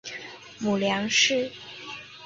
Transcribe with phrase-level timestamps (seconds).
[0.57, 1.51] 母梁氏。